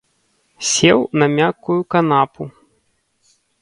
[0.69, 2.43] Сеў на мяккую канапу.